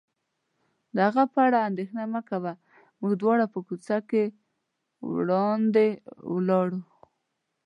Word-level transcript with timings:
د 0.95 0.97
هغه 1.07 1.23
په 1.33 1.39
اړه 1.47 1.59
اندېښنه 1.69 2.03
مه 2.13 2.21
کوه، 2.29 2.53
موږ 2.99 3.13
دواړه 3.21 3.45
په 3.53 3.59
کوڅه 3.67 3.97
کې 4.09 4.23
وړاندې 5.13 5.87
ولاړو. 6.33 6.79